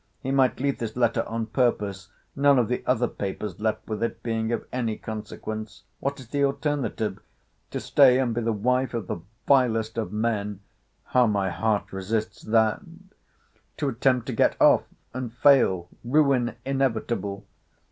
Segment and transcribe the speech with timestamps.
[0.23, 4.23] —He might leave this letter on purpose: none of the other papers left with it
[4.23, 9.17] being of any consequence: What is the alternative?—To stay, and be the wife of the
[9.47, 17.45] vilest of men—how my heart resists that!—To attempt to get off, and fail, ruin inevitable!